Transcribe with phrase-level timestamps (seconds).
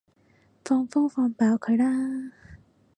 [0.65, 2.31] 放風放飽佢啦